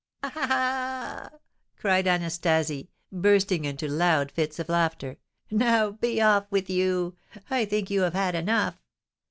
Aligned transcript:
"Ah, 0.23 0.33
ah, 0.35 1.29
ah!" 1.35 1.37
cried 1.77 2.07
Anastasie, 2.07 2.89
bursting 3.11 3.65
into 3.65 3.87
loud 3.87 4.31
fits 4.31 4.57
of 4.57 4.67
laughter. 4.67 5.17
"Now 5.51 5.91
be 5.91 6.19
off 6.19 6.47
with 6.49 6.71
you, 6.71 7.17
I 7.51 7.65
think 7.65 7.91
you 7.91 8.01
have 8.01 8.13
had 8.15 8.33
enough!" 8.33 8.81